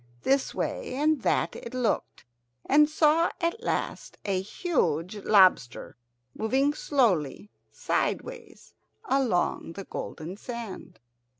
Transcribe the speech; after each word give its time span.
This 0.23 0.55
way 0.55 0.95
and 0.95 1.21
that 1.21 1.55
it 1.55 1.75
looked, 1.75 2.25
and 2.65 2.89
saw 2.89 3.29
at 3.39 3.61
last 3.61 4.17
a 4.25 4.41
huge 4.41 5.17
lobster 5.17 5.95
moving 6.33 6.73
slowly, 6.73 7.51
sideways, 7.71 8.73
along 9.07 9.73
the 9.73 9.83
golden 9.85 10.37
sand. 10.37 10.99